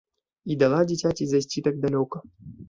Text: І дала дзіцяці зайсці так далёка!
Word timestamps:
І 0.53 0.55
дала 0.63 0.79
дзіцяці 0.91 1.27
зайсці 1.35 1.63
так 1.69 1.79
далёка! 1.85 2.25